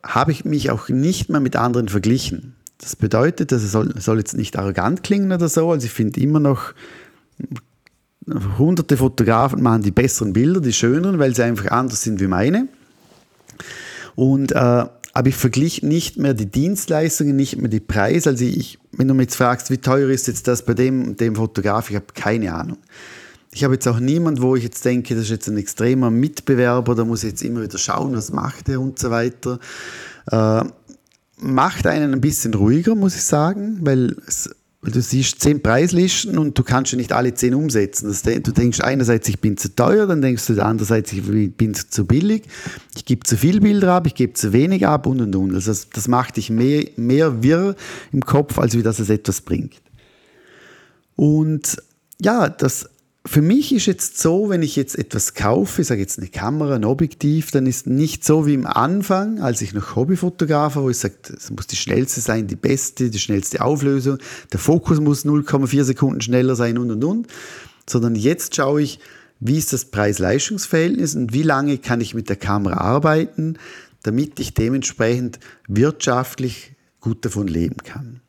habe 0.05 0.33
ich 0.33 0.45
mich 0.45 0.71
auch 0.71 0.89
nicht 0.89 1.29
mehr 1.29 1.41
mit 1.41 1.57
anderen 1.57 1.89
verglichen. 1.89 2.55
Das 2.79 2.95
bedeutet, 2.95 3.53
das 3.53 3.63
soll, 3.71 3.99
soll 4.01 4.19
jetzt 4.19 4.37
nicht 4.37 4.57
arrogant 4.57 5.03
klingen 5.03 5.33
oder 5.33 5.49
so. 5.49 5.71
Also 5.71 5.87
ich 5.87 5.93
finde 5.93 6.21
immer 6.21 6.41
noch, 6.41 6.75
hunderte 8.59 8.97
Fotografen 8.97 9.63
machen 9.63 9.83
die 9.83 9.91
besseren 9.91 10.33
Bilder, 10.33 10.61
die 10.61 10.73
schöneren, 10.73 11.19
weil 11.19 11.35
sie 11.35 11.43
einfach 11.43 11.71
anders 11.71 12.03
sind 12.03 12.21
wie 12.21 12.27
meine. 12.27 12.69
Und 14.15 14.53
äh, 14.53 14.85
aber 15.17 15.31
ich 15.31 15.37
verglich 15.37 15.83
nicht 15.83 16.19
mehr 16.19 16.35
die 16.35 16.45
Dienstleistungen, 16.45 17.37
nicht 17.37 17.57
mehr 17.57 17.71
die 17.71 17.81
Preise. 17.81 18.29
Also 18.29 18.45
ich, 18.45 18.79
wenn 18.93 19.09
du 19.09 19.15
mich 19.15 19.29
jetzt 19.29 19.37
fragst, 19.37 19.71
wie 19.71 19.79
teuer 19.79 20.11
ist 20.11 20.27
jetzt 20.27 20.47
das 20.47 20.63
bei 20.63 20.75
dem, 20.75 21.17
dem 21.17 21.37
Fotograf, 21.37 21.89
ich 21.89 21.97
habe 21.97 22.05
keine 22.13 22.53
Ahnung. 22.53 22.77
Ich 23.51 23.65
habe 23.65 23.73
jetzt 23.73 23.89
auch 23.89 23.99
niemanden, 23.99 24.43
wo 24.43 24.57
ich 24.57 24.63
jetzt 24.63 24.85
denke, 24.85 25.15
das 25.15 25.25
ist 25.25 25.31
jetzt 25.31 25.49
ein 25.49 25.57
extremer 25.57 26.11
Mitbewerber, 26.11 26.95
da 26.95 27.07
muss 27.07 27.25
ich 27.25 27.31
jetzt 27.31 27.43
immer 27.43 27.63
wieder 27.63 27.79
schauen, 27.79 28.15
was 28.15 28.31
macht 28.31 28.69
er 28.69 28.79
und 28.79 28.99
so 28.99 29.11
weiter. 29.11 29.59
Äh, 30.31 30.65
macht 31.39 31.87
einen 31.87 32.13
ein 32.13 32.21
bisschen 32.21 32.53
ruhiger, 32.53 32.95
muss 32.95 33.17
ich 33.17 33.25
sagen, 33.25 33.79
weil 33.81 34.17
es 34.27 34.51
du 34.91 35.01
siehst 35.01 35.41
zehn 35.41 35.63
Preislisten 35.63 36.39
und 36.39 36.59
du 36.59 36.63
kannst 36.63 36.93
ja 36.93 36.99
nicht 36.99 37.13
alle 37.13 37.35
zehn 37.35 37.55
umsetzen. 37.55 38.15
du 38.25 38.53
denkst 38.53 38.81
einerseits, 38.81 39.29
ich 39.29 39.41
bin 39.41 39.57
zu 39.57 39.75
teuer, 39.75 40.07
dann 40.07 40.23
denkst 40.23 40.47
du 40.47 40.65
andererseits, 40.65 41.13
ich 41.13 41.23
bin 41.57 41.75
zu 41.75 42.07
billig, 42.07 42.45
ich 42.95 43.05
gebe 43.05 43.25
zu 43.25 43.37
viel 43.37 43.61
Bilder 43.61 43.95
ab, 43.95 44.07
ich 44.07 44.15
gebe 44.15 44.35
zu 44.35 44.53
wenig 44.53 44.87
ab 44.87 45.07
und 45.07 45.21
und 45.21 45.35
und. 45.35 45.55
Also 45.55 45.71
das, 45.71 45.91
das 45.91 46.09
macht 46.09 46.37
dich 46.37 46.51
mehr, 46.51 46.85
mehr 46.97 47.43
wirr 47.43 47.75
im 48.13 48.23
Kopf, 48.23 48.59
als 48.59 48.77
wie 48.77 48.83
das 48.83 48.99
es 48.99 49.11
etwas 49.11 49.41
bringt. 49.41 49.81
Und 51.17 51.77
ja, 52.21 52.49
das 52.49 52.89
für 53.27 53.43
mich 53.43 53.75
ist 53.75 53.87
jetzt 53.87 54.19
so, 54.19 54.49
wenn 54.49 54.63
ich 54.63 54.77
jetzt 54.77 54.99
etwas 54.99 55.35
kaufe, 55.35 55.83
ich 55.83 55.89
sage 55.89 56.01
jetzt 56.01 56.19
eine 56.19 56.29
Kamera, 56.29 56.77
ein 56.77 56.85
Objektiv, 56.85 57.51
dann 57.51 57.67
ist 57.67 57.87
nicht 57.87 58.25
so 58.25 58.47
wie 58.47 58.55
im 58.55 58.67
Anfang, 58.67 59.41
als 59.41 59.61
ich 59.63 59.75
noch 59.75 59.97
Hobbyfotograf 59.97 60.77
war, 60.77 60.85
wo 60.85 60.91
ich 60.91 60.99
sage, 60.99 61.15
es 61.37 61.51
muss 61.51 61.67
die 61.67 61.77
schnellste 61.77 62.21
sein, 62.21 62.47
die 62.47 62.57
beste, 62.57 63.11
die 63.11 63.19
schnellste 63.19 63.63
Auflösung, 63.63 64.19
der 64.53 64.61
Fokus 64.61 65.01
muss 65.01 65.25
0,4 65.25 65.85
Sekunden 65.85 66.21
schneller 66.21 66.57
sein 66.57 66.79
und 66.79 66.91
und 66.91 67.05
und, 67.05 67.27
sondern 67.89 68.15
jetzt 68.15 68.55
schaue 68.57 68.83
ich, 68.83 69.01
wie 69.41 69.59
ist 69.59 69.73
das 69.73 69.87
Preis-Leistungs-Verhältnis 69.87 71.15
und 71.15 71.33
wie 71.33 71.43
lange 71.43 71.79
kann 71.79 72.01
ich 72.01 72.15
mit 72.15 72.29
der 72.29 72.37
Kamera 72.37 72.79
arbeiten, 72.79 73.59
damit 74.03 74.41
ich 74.41 74.55
dementsprechend 74.55 75.41
wirtschaftlich 75.69 76.73
gut 77.01 77.25
davon 77.25 77.49
leben 77.49 77.79
kann. 77.85 78.21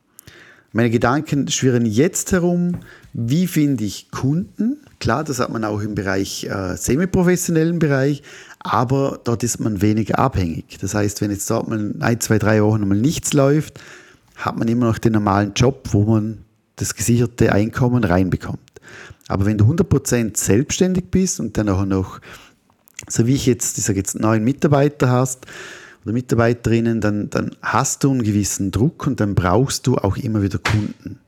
Meine 0.73 0.89
Gedanken 0.89 1.47
schwirren 1.47 1.85
jetzt 1.85 2.31
herum, 2.33 2.79
wie 3.13 3.47
finde 3.47 3.85
ich 3.85 4.11
Kunden? 4.11 4.77
Klar, 4.99 5.23
das 5.23 5.39
hat 5.39 5.51
man 5.51 5.63
auch 5.63 5.79
im 5.81 5.95
Bereich 5.95 6.45
äh, 6.45 6.75
semi-professionellen 6.75 7.79
Bereich, 7.79 8.23
aber 8.59 9.19
dort 9.23 9.43
ist 9.43 9.59
man 9.59 9.81
weniger 9.81 10.17
abhängig. 10.17 10.77
Das 10.81 10.95
heißt, 10.95 11.21
wenn 11.21 11.31
jetzt 11.31 11.49
dort 11.49 11.67
mal 11.67 11.93
ein, 11.99 12.19
zwei, 12.19 12.39
drei 12.39 12.63
Wochen 12.63 12.87
mal 12.87 12.97
nichts 12.97 13.33
läuft, 13.33 13.79
hat 14.35 14.57
man 14.57 14.67
immer 14.67 14.87
noch 14.87 14.97
den 14.97 15.13
normalen 15.13 15.53
Job, 15.55 15.89
wo 15.91 16.03
man 16.03 16.39
das 16.77 16.95
gesicherte 16.95 17.51
Einkommen 17.51 18.03
reinbekommt. 18.03 18.59
Aber 19.27 19.45
wenn 19.45 19.57
du 19.57 19.65
100% 19.65 20.37
selbstständig 20.37 21.05
bist 21.11 21.39
und 21.39 21.57
dann 21.57 21.69
auch 21.69 21.85
noch, 21.85 22.19
so 23.07 23.27
wie 23.27 23.35
ich 23.35 23.45
jetzt, 23.45 23.77
ich 23.77 23.83
sage 23.83 23.99
jetzt 23.99 24.19
neun 24.19 24.43
Mitarbeiter 24.43 25.09
hast, 25.09 25.45
oder 26.07 26.13
Mitarbeiterinnen, 26.13 27.01
dann, 27.01 27.29
dann 27.29 27.55
hast 27.61 28.03
du 28.03 28.11
einen 28.11 28.23
gewissen 28.23 28.71
Druck 28.71 29.05
und 29.07 29.19
dann 29.19 29.35
brauchst 29.35 29.87
du 29.87 29.97
auch 29.97 30.15
immer 30.15 30.41
wieder 30.41 30.57
Kunden. 30.57 31.19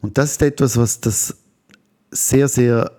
Und 0.00 0.16
das 0.16 0.32
ist 0.32 0.42
etwas, 0.42 0.76
was 0.76 1.00
das 1.00 1.34
sehr, 2.10 2.48
sehr 2.48 2.92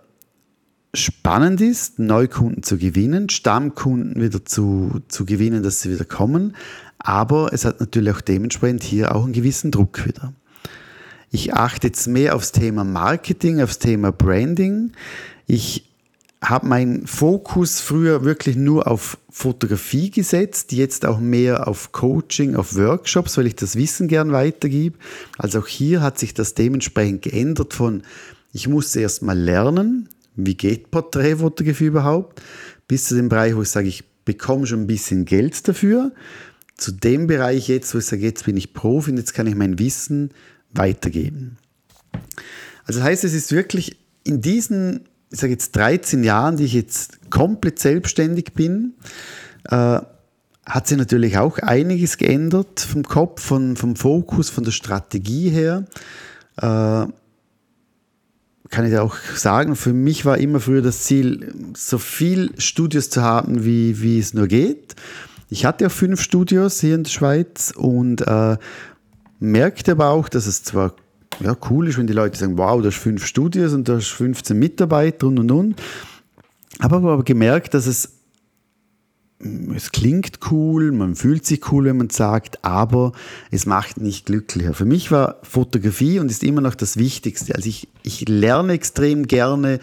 spannend 0.94 1.62
ist, 1.62 2.00
Neukunden 2.00 2.64
zu 2.64 2.78
gewinnen, 2.78 3.30
Stammkunden 3.30 4.22
wieder 4.22 4.44
zu, 4.44 5.02
zu 5.08 5.26
gewinnen, 5.26 5.64
dass 5.64 5.82
sie 5.82 5.92
wieder 5.92 6.06
kommen. 6.06 6.56
Aber 7.00 7.54
es 7.54 7.66
hat 7.66 7.80
natürlich 7.80 8.14
auch 8.14 8.22
dementsprechend 8.22 8.84
hier 8.84 9.16
auch 9.16 9.24
einen 9.24 9.34
gewissen 9.34 9.72
Druck 9.72 10.06
wieder. 10.06 10.34
Ich 11.32 11.54
achte 11.54 11.88
jetzt 11.88 12.08
mehr 12.08 12.36
aufs 12.36 12.52
Thema 12.52 12.84
Marketing, 12.84 13.62
aufs 13.62 13.80
Thema 13.80 14.12
Branding. 14.12 14.92
Ich 15.48 15.88
habe 16.44 16.68
meinen 16.68 17.08
Fokus 17.08 17.80
früher 17.80 18.26
wirklich 18.26 18.56
nur 18.56 18.88
auf 18.88 19.18
Fotografie 19.30 20.10
gesetzt, 20.10 20.72
jetzt 20.74 21.06
auch 21.06 21.20
mehr 21.20 21.68
auf 21.68 21.92
Coaching, 21.92 22.56
auf 22.56 22.76
Workshops, 22.76 23.38
weil 23.38 23.48
ich 23.48 23.56
das 23.56 23.76
Wissen 23.76 24.08
gern 24.08 24.32
weitergebe. 24.32 24.98
Also 25.38 25.60
auch 25.60 25.68
hier 25.68 26.02
hat 26.02 26.20
sich 26.20 26.34
das 26.34 26.54
dementsprechend 26.54 27.22
geändert 27.22 27.74
von, 27.74 28.04
ich 28.52 28.68
musste 28.68 29.00
erst 29.00 29.22
mal 29.22 29.38
lernen, 29.38 30.10
wie 30.36 30.56
geht 30.56 30.92
Porträtfotografie 30.92 31.86
überhaupt, 31.86 32.42
bis 32.88 33.06
zu 33.06 33.16
dem 33.16 33.30
Bereich, 33.30 33.56
wo 33.56 33.62
ich 33.62 33.70
sage, 33.70 33.88
ich 33.88 34.04
bekomme 34.26 34.66
schon 34.66 34.82
ein 34.82 34.88
bisschen 34.88 35.26
Geld 35.26 35.68
dafür, 35.68 36.12
zu 36.76 36.92
dem 36.92 37.28
Bereich 37.28 37.68
jetzt, 37.68 37.94
wo 37.94 38.00
ich 38.00 38.06
sage, 38.06 38.24
jetzt 38.24 38.46
bin 38.46 38.58
ich 38.58 38.74
Profi 38.74 39.12
und 39.12 39.18
jetzt 39.18 39.34
kann 39.34 39.48
ich 39.48 39.56
mein 39.56 39.80
Wissen 39.80 40.32
weitergeben. 40.72 41.58
Also 42.86 43.00
das 43.00 43.08
heißt, 43.08 43.24
es 43.24 43.34
ist 43.34 43.52
wirklich 43.52 43.98
in 44.24 44.42
diesen, 44.42 45.06
ich 45.32 45.40
sage 45.40 45.54
jetzt 45.54 45.76
13 45.76 46.24
Jahren, 46.24 46.58
die 46.58 46.66
ich 46.66 46.74
jetzt 46.74 47.30
komplett 47.30 47.80
selbstständig 47.80 48.54
bin, 48.54 48.94
äh, 49.66 50.00
hat 50.66 50.88
sich 50.88 50.98
natürlich 50.98 51.38
auch 51.38 51.58
einiges 51.60 52.18
geändert 52.18 52.80
vom 52.80 53.04
Kopf, 53.04 53.42
von, 53.42 53.76
vom 53.76 53.96
Fokus, 53.96 54.50
von 54.50 54.64
der 54.64 54.72
Strategie 54.72 55.50
her. 55.50 55.86
Äh, 56.58 57.08
kann 58.72 58.86
ich 58.86 58.98
auch 58.98 59.16
sagen, 59.36 59.76
für 59.76 59.94
mich 59.94 60.26
war 60.26 60.38
immer 60.38 60.60
früher 60.60 60.82
das 60.82 61.04
Ziel, 61.04 61.54
so 61.76 61.98
viel 61.98 62.52
Studios 62.58 63.10
zu 63.10 63.22
haben, 63.22 63.66
wie, 63.66 64.02
wie 64.02 64.18
es 64.18 64.34
nur 64.34 64.48
geht. 64.48 64.96
Ich 65.50 65.66
hatte 65.66 65.86
auch 65.86 65.92
fünf 65.92 66.22
Studios 66.22 66.80
hier 66.80 66.96
in 66.96 67.04
der 67.04 67.12
Schweiz 67.12 67.74
und 67.76 68.26
äh, 68.26 68.58
merkte 69.40 69.92
aber 69.92 70.10
auch, 70.10 70.30
dass 70.30 70.48
es 70.48 70.64
zwar 70.64 70.96
ja, 71.42 71.56
cool 71.70 71.90
ist, 71.90 71.98
wenn 71.98 72.08
die 72.08 72.14
Leute 72.14 72.38
sagen, 72.38 72.58
wow, 72.58 72.82
du 72.82 72.88
hast 72.88 72.98
fünf 72.98 73.26
Studios 73.26 73.74
und 73.74 73.88
du 73.88 73.96
hast 73.96 74.08
15 74.08 74.58
Mitarbeiter 74.58 75.28
und 75.28 75.40
und 75.40 75.52
und. 75.52 75.82
Aber 76.80 76.98
habe 76.98 77.12
aber 77.12 77.24
gemerkt, 77.24 77.74
dass 77.74 77.88
es 77.88 78.21
es 79.76 79.92
klingt 79.92 80.40
cool, 80.52 80.92
man 80.92 81.16
fühlt 81.16 81.46
sich 81.46 81.72
cool, 81.72 81.86
wenn 81.86 81.98
man 81.98 82.10
sagt, 82.10 82.64
aber 82.64 83.12
es 83.50 83.66
macht 83.66 84.00
nicht 84.00 84.26
glücklicher. 84.26 84.74
Für 84.74 84.86
mich 84.86 85.12
war 85.12 85.38
Fotografie 85.44 86.20
und 86.20 86.30
ist 86.30 86.44
immer 86.44 86.62
noch 86.62 86.76
das 86.76 86.98
Wichtigste. 86.98 87.56
Also 87.56 87.68
ich, 87.68 87.88
ich 88.04 88.28
lerne 88.28 88.74
extrem 88.74 89.28
gerne 89.28 89.80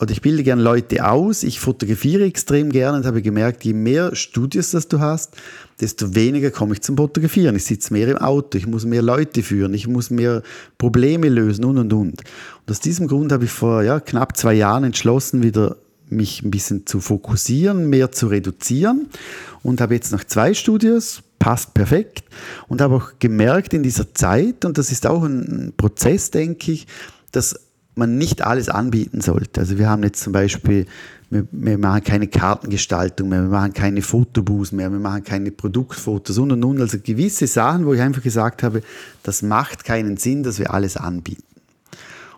oder 0.00 0.12
ich 0.12 0.22
bilde 0.22 0.42
gerne 0.42 0.62
Leute 0.62 1.06
aus, 1.06 1.42
ich 1.42 1.60
fotografiere 1.60 2.24
extrem 2.24 2.70
gerne 2.70 2.98
und 2.98 3.06
habe 3.06 3.20
gemerkt, 3.20 3.64
je 3.64 3.74
mehr 3.74 4.16
Studios 4.16 4.70
das 4.70 4.88
du 4.88 4.98
hast, 4.98 5.36
desto 5.78 6.14
weniger 6.14 6.50
komme 6.50 6.72
ich 6.72 6.80
zum 6.80 6.96
Fotografieren. 6.96 7.54
Ich 7.54 7.66
sitze 7.66 7.92
mehr 7.92 8.08
im 8.08 8.16
Auto, 8.16 8.56
ich 8.56 8.66
muss 8.66 8.86
mehr 8.86 9.02
Leute 9.02 9.42
führen, 9.42 9.74
ich 9.74 9.86
muss 9.86 10.08
mehr 10.08 10.42
Probleme 10.78 11.28
lösen 11.28 11.66
und 11.66 11.76
und 11.76 11.92
und. 11.92 12.22
Und 12.22 12.70
aus 12.70 12.80
diesem 12.80 13.08
Grund 13.08 13.30
habe 13.30 13.44
ich 13.44 13.50
vor 13.50 13.82
ja, 13.82 14.00
knapp 14.00 14.38
zwei 14.38 14.54
Jahren 14.54 14.84
entschlossen, 14.84 15.42
wieder 15.42 15.76
mich 16.10 16.42
ein 16.42 16.50
bisschen 16.50 16.86
zu 16.86 17.00
fokussieren, 17.00 17.88
mehr 17.88 18.12
zu 18.12 18.26
reduzieren 18.26 19.08
und 19.62 19.80
habe 19.80 19.94
jetzt 19.94 20.12
noch 20.12 20.24
zwei 20.24 20.54
Studios, 20.54 21.22
passt 21.38 21.74
perfekt 21.74 22.24
und 22.68 22.80
habe 22.80 22.96
auch 22.96 23.12
gemerkt 23.18 23.72
in 23.74 23.82
dieser 23.82 24.14
Zeit, 24.14 24.64
und 24.64 24.78
das 24.78 24.92
ist 24.92 25.06
auch 25.06 25.24
ein 25.24 25.72
Prozess, 25.76 26.30
denke 26.30 26.72
ich, 26.72 26.86
dass 27.32 27.58
man 27.94 28.18
nicht 28.18 28.42
alles 28.42 28.68
anbieten 28.68 29.20
sollte. 29.20 29.60
Also 29.60 29.78
wir 29.78 29.88
haben 29.88 30.02
jetzt 30.02 30.22
zum 30.22 30.32
Beispiel, 30.32 30.86
wir, 31.28 31.46
wir 31.50 31.78
machen 31.78 32.02
keine 32.02 32.28
Kartengestaltung 32.28 33.28
mehr, 33.28 33.42
wir 33.42 33.48
machen 33.48 33.72
keine 33.72 34.02
Fotobooths 34.02 34.72
mehr, 34.72 34.90
wir 34.90 34.98
machen 34.98 35.22
keine 35.22 35.50
Produktfotos 35.50 36.38
und 36.38 36.52
und 36.52 36.64
und. 36.64 36.80
Also 36.80 36.98
gewisse 37.02 37.46
Sachen, 37.46 37.86
wo 37.86 37.94
ich 37.94 38.00
einfach 38.00 38.22
gesagt 38.22 38.62
habe, 38.62 38.82
das 39.22 39.42
macht 39.42 39.84
keinen 39.84 40.16
Sinn, 40.16 40.42
dass 40.42 40.58
wir 40.58 40.72
alles 40.72 40.96
anbieten. 40.96 41.44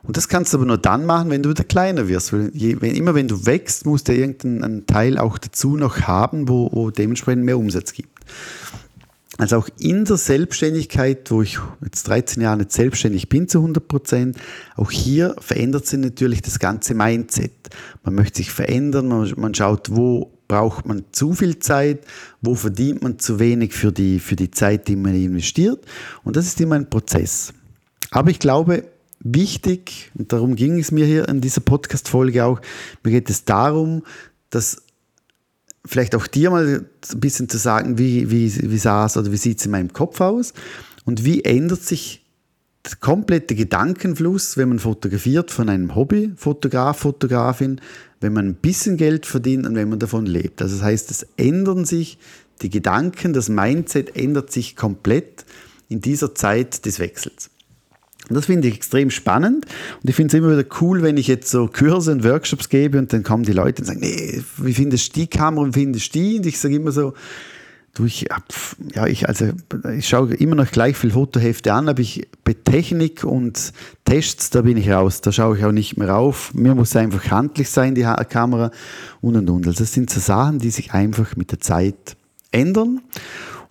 Und 0.04 0.16
das 0.16 0.28
kannst 0.28 0.52
du 0.52 0.58
aber 0.58 0.66
nur 0.66 0.78
dann 0.78 1.06
machen, 1.06 1.30
wenn 1.30 1.42
du 1.42 1.50
wieder 1.50 1.64
kleiner 1.64 2.08
wirst. 2.08 2.32
Weil 2.32 2.50
je, 2.54 2.80
wenn, 2.80 2.94
immer 2.94 3.14
wenn 3.14 3.28
du 3.28 3.46
wächst, 3.46 3.86
musst 3.86 4.08
du 4.08 4.14
irgendeinen 4.14 4.86
Teil 4.86 5.18
auch 5.18 5.38
dazu 5.38 5.76
noch 5.76 6.02
haben, 6.02 6.48
wo, 6.48 6.70
wo 6.72 6.90
dementsprechend 6.90 7.44
mehr 7.44 7.58
Umsatz 7.58 7.92
gibt. 7.92 8.10
Also 9.38 9.56
auch 9.56 9.68
in 9.78 10.04
der 10.04 10.18
Selbstständigkeit, 10.18 11.30
wo 11.30 11.40
ich 11.40 11.58
jetzt 11.82 12.06
13 12.06 12.42
Jahre 12.42 12.58
nicht 12.58 12.72
selbstständig 12.72 13.28
bin 13.28 13.48
zu 13.48 13.58
100 13.58 13.88
Prozent, 13.88 14.36
auch 14.76 14.90
hier 14.90 15.34
verändert 15.40 15.86
sich 15.86 15.98
natürlich 15.98 16.42
das 16.42 16.58
ganze 16.58 16.94
Mindset. 16.94 17.52
Man 18.04 18.14
möchte 18.14 18.38
sich 18.38 18.50
verändern, 18.50 19.08
man, 19.08 19.32
man 19.36 19.54
schaut, 19.54 19.88
wo 19.90 20.32
braucht 20.48 20.84
man 20.84 21.04
zu 21.12 21.32
viel 21.32 21.60
Zeit, 21.60 22.04
wo 22.42 22.54
verdient 22.54 23.02
man 23.02 23.18
zu 23.18 23.38
wenig 23.38 23.72
für 23.72 23.90
die, 23.90 24.20
für 24.20 24.36
die 24.36 24.50
Zeit, 24.50 24.86
die 24.86 24.96
man 24.96 25.14
investiert. 25.14 25.82
Und 26.24 26.36
das 26.36 26.46
ist 26.46 26.60
immer 26.60 26.74
ein 26.74 26.90
Prozess. 26.90 27.54
Aber 28.10 28.30
ich 28.30 28.38
glaube, 28.38 28.84
wichtig, 29.24 30.10
und 30.18 30.32
darum 30.32 30.56
ging 30.56 30.78
es 30.78 30.90
mir 30.90 31.06
hier 31.06 31.28
in 31.28 31.40
dieser 31.40 31.60
Podcast-Folge 31.60 32.44
auch, 32.44 32.60
mir 33.02 33.12
geht 33.12 33.30
es 33.30 33.44
darum, 33.44 34.02
dass 34.50 34.82
vielleicht 35.84 36.14
auch 36.14 36.26
dir 36.26 36.50
mal 36.50 36.86
ein 37.12 37.20
bisschen 37.20 37.48
zu 37.48 37.58
sagen, 37.58 37.98
wie, 37.98 38.30
wie, 38.30 38.70
wie 38.70 38.78
sah 38.78 39.06
es 39.06 39.16
oder 39.16 39.32
wie 39.32 39.36
sieht 39.36 39.58
es 39.58 39.66
in 39.66 39.72
meinem 39.72 39.92
Kopf 39.92 40.20
aus 40.20 40.52
und 41.04 41.24
wie 41.24 41.44
ändert 41.44 41.82
sich 41.82 42.24
der 42.84 42.96
komplette 42.96 43.54
Gedankenfluss, 43.54 44.56
wenn 44.56 44.68
man 44.68 44.78
fotografiert 44.80 45.50
von 45.50 45.68
einem 45.68 45.94
Hobbyfotograf, 45.94 46.98
Fotografin, 46.98 47.80
wenn 48.20 48.32
man 48.32 48.48
ein 48.48 48.54
bisschen 48.54 48.96
Geld 48.96 49.26
verdient 49.26 49.66
und 49.66 49.76
wenn 49.76 49.88
man 49.88 50.00
davon 50.00 50.26
lebt. 50.26 50.60
Also 50.62 50.76
das 50.76 50.84
heißt, 50.84 51.10
es 51.10 51.26
ändern 51.36 51.84
sich 51.84 52.18
die 52.60 52.70
Gedanken, 52.70 53.32
das 53.32 53.48
Mindset 53.48 54.16
ändert 54.16 54.52
sich 54.52 54.76
komplett 54.76 55.44
in 55.88 56.00
dieser 56.00 56.34
Zeit 56.34 56.84
des 56.86 56.98
Wechsels. 56.98 57.50
Das 58.28 58.46
finde 58.46 58.68
ich 58.68 58.74
extrem 58.74 59.10
spannend. 59.10 59.66
Und 60.02 60.08
ich 60.08 60.14
finde 60.14 60.36
es 60.36 60.42
immer 60.42 60.56
wieder 60.56 60.68
cool, 60.80 61.02
wenn 61.02 61.16
ich 61.16 61.26
jetzt 61.26 61.50
so 61.50 61.66
Kurse 61.66 62.12
und 62.12 62.24
Workshops 62.24 62.68
gebe 62.68 62.98
und 62.98 63.12
dann 63.12 63.22
kommen 63.22 63.44
die 63.44 63.52
Leute 63.52 63.82
und 63.82 63.86
sagen, 63.86 64.00
nee, 64.00 64.42
wie 64.58 64.74
findest 64.74 65.16
du 65.16 65.20
die 65.20 65.26
Kamera 65.26 65.64
und 65.64 65.72
findest 65.72 66.14
du 66.14 66.18
die? 66.18 66.38
Und 66.38 66.46
ich 66.46 66.58
sage 66.58 66.76
immer 66.76 66.92
so, 66.92 67.14
du, 67.94 68.04
ich, 68.04 68.26
ja, 68.94 69.06
ich, 69.06 69.28
also, 69.28 69.48
ich 69.96 70.08
schaue 70.08 70.34
immer 70.34 70.54
noch 70.54 70.70
gleich 70.70 70.96
viel 70.96 71.10
Fotohefte 71.10 71.72
an, 71.72 71.88
aber 71.88 72.00
ich, 72.00 72.28
bei 72.44 72.54
Technik 72.54 73.24
und 73.24 73.72
Tests, 74.04 74.50
da 74.50 74.62
bin 74.62 74.76
ich 74.76 74.90
raus. 74.90 75.20
Da 75.20 75.32
schaue 75.32 75.58
ich 75.58 75.64
auch 75.64 75.72
nicht 75.72 75.96
mehr 75.96 76.16
auf. 76.16 76.54
Mir 76.54 76.74
muss 76.74 76.96
einfach 76.96 77.30
handlich 77.30 77.70
sein, 77.70 77.94
die 77.94 78.06
Kamera 78.28 78.70
und 79.20 79.36
und 79.36 79.50
und. 79.50 79.66
Also 79.66 79.80
das 79.80 79.92
sind 79.92 80.10
so 80.10 80.20
Sachen, 80.20 80.58
die 80.58 80.70
sich 80.70 80.92
einfach 80.92 81.36
mit 81.36 81.50
der 81.52 81.60
Zeit 81.60 82.16
ändern. 82.50 83.00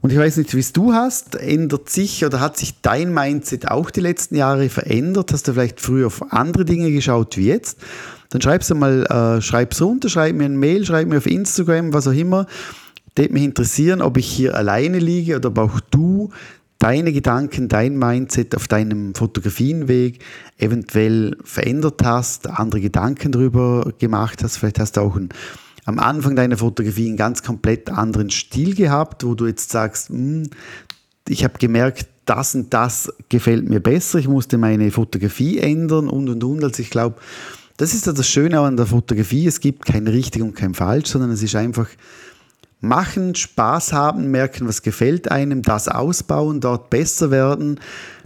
Und 0.01 0.12
ich 0.12 0.17
weiß 0.17 0.38
nicht, 0.38 0.55
wie 0.55 0.60
es 0.60 0.74
du 0.74 0.93
hast, 0.93 1.36
ändert 1.36 1.89
sich 1.89 2.25
oder 2.25 2.39
hat 2.39 2.58
sich 2.58 2.81
dein 2.81 3.13
Mindset 3.13 3.67
auch 3.70 3.91
die 3.91 4.00
letzten 4.00 4.36
Jahre 4.36 4.70
verändert? 4.70 5.31
Hast 5.31 5.48
du 5.48 5.53
vielleicht 5.53 5.79
früher 5.79 6.08
auf 6.08 6.34
andere 6.34 6.65
Dinge 6.65 6.91
geschaut 6.91 7.38
wie 7.38 7.46
jetzt? 7.46 7.77
Dann 8.31 8.41
schreib's 8.41 8.74
mal, 8.74 9.05
äh, 9.05 9.41
schreib's 9.41 9.81
runter, 9.81 10.10
schreib 10.10 10.36
mir 10.36 10.46
ein 10.46 10.58
Mail, 10.58 10.86
schreib 10.86 11.08
mir 11.08 11.17
auf 11.17 11.27
Instagram, 11.27 11.93
was 11.93 12.08
auch 12.08 12.13
immer. 12.13 12.48
Würde 13.15 13.34
mich 13.34 13.43
interessieren, 13.43 14.01
ob 14.01 14.17
ich 14.17 14.25
hier 14.25 14.55
alleine 14.55 14.98
liege 14.98 15.36
oder 15.36 15.50
ob 15.50 15.58
auch 15.60 15.79
du 15.91 16.31
deine 16.79 17.13
Gedanken, 17.13 17.67
dein 17.67 17.96
Mindset 17.98 18.55
auf 18.55 18.67
deinem 18.67 19.13
Fotografienweg 19.13 20.20
eventuell 20.58 21.38
verändert 21.43 22.01
hast, 22.03 22.50
andere 22.50 22.81
Gedanken 22.81 23.31
darüber 23.31 23.93
gemacht 24.00 24.41
hast. 24.43 24.58
Vielleicht 24.58 24.79
hast 24.79 24.98
du 24.98 25.01
auch 25.01 25.15
ein 25.15 25.29
am 25.85 26.00
Anfang 26.00 26.35
deiner 26.35 26.57
Fotografie 26.57 27.07
einen 27.07 27.17
ganz 27.17 27.43
komplett 27.43 27.89
anderen 27.89 28.29
Stil 28.29 28.75
gehabt, 28.75 29.23
wo 29.23 29.35
du 29.35 29.47
jetzt 29.47 29.71
sagst, 29.71 30.09
hm, 30.09 30.50
ich 31.27 31.43
habe 31.43 31.57
gemerkt, 31.57 32.07
das 32.25 32.55
und 32.55 32.73
das 32.73 33.11
gefällt 33.29 33.67
mir 33.67 33.79
besser, 33.79 34.19
ich 34.19 34.27
musste 34.27 34.57
meine 34.57 34.91
Fotografie 34.91 35.59
ändern 35.59 36.07
und 36.07 36.29
und 36.29 36.43
und. 36.43 36.63
Also 36.63 36.81
ich 36.81 36.89
glaube, 36.89 37.17
das 37.77 37.93
ist 37.93 38.05
das 38.05 38.27
Schöne 38.27 38.59
an 38.59 38.77
der 38.77 38.85
Fotografie, 38.85 39.47
es 39.47 39.59
gibt 39.59 39.85
kein 39.85 40.07
richtig 40.07 40.41
und 40.41 40.55
kein 40.55 40.73
falsch, 40.73 41.09
sondern 41.09 41.31
es 41.31 41.41
ist 41.41 41.55
einfach 41.55 41.88
machen, 42.79 43.35
Spaß 43.35 43.93
haben, 43.93 44.31
merken, 44.31 44.67
was 44.67 44.81
gefällt 44.81 45.31
einem, 45.31 45.61
das 45.61 45.88
ausbauen, 45.88 46.61
dort 46.61 46.89
besser 46.89 47.31
werden, 47.31 47.79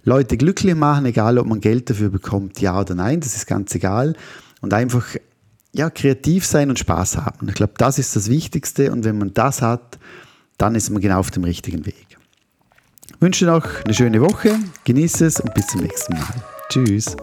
Leute 0.04 0.38
glücklich 0.38 0.76
machen, 0.76 1.06
egal 1.06 1.38
ob 1.38 1.48
man 1.48 1.62
Geld 1.62 1.90
dafür 1.90 2.10
bekommt, 2.10 2.62
ja 2.62 2.80
oder 2.80 2.96
nein, 2.96 3.20
das 3.20 3.36
ist 3.36 3.48
ganz 3.48 3.74
egal. 3.76 4.16
Und 4.62 4.74
einfach 4.74 5.06
ja, 5.76 5.90
kreativ 5.90 6.46
sein 6.46 6.70
und 6.70 6.80
Spaß 6.80 7.18
haben. 7.18 7.50
Ich 7.50 7.56
glaube, 7.56 7.74
das 7.78 8.00
ist 8.00 8.16
das 8.16 8.30
Wichtigste. 8.30 8.92
Und 8.92 9.04
wenn 9.04 9.18
man 9.18 9.34
das 9.34 9.62
hat, 9.62 10.00
dann 10.58 10.76
ist 10.76 10.90
man 10.90 11.02
genau 11.02 11.20
auf 11.20 11.32
dem 11.32 11.44
richtigen 11.44 11.86
Weg. 11.86 12.18
Ich 13.10 13.22
wünsche 13.22 13.46
noch 13.46 13.84
eine 13.84 13.94
schöne 13.94 14.22
Woche, 14.22 14.58
genieße 14.86 15.26
es 15.26 15.40
und 15.40 15.54
bis 15.54 15.68
zum 15.68 15.82
nächsten 15.82 16.14
Mal. 16.14 16.44
Tschüss. 16.70 17.16